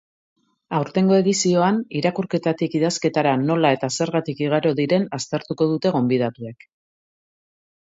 [0.77, 6.69] Aurtengo edizioan, irakurketatik idazketara nola eta zergatik igaro diren aztertuko dute gonbidatuek.